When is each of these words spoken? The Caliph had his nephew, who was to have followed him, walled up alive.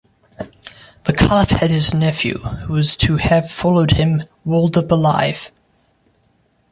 The 1.03 1.13
Caliph 1.13 1.51
had 1.51 1.69
his 1.69 1.93
nephew, 1.93 2.39
who 2.39 2.73
was 2.73 2.97
to 2.97 3.17
have 3.17 3.51
followed 3.51 3.91
him, 3.91 4.23
walled 4.43 4.75
up 4.75 4.89
alive. 4.89 5.51